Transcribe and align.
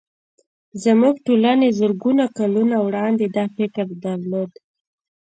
زموږ 0.83 1.15
ټولنې 1.27 1.67
زرګونه 1.79 2.25
کلونه 2.37 2.75
وړاندې 2.87 3.25
دا 3.35 3.45
فکر 3.57 3.85
درلود 4.05 4.51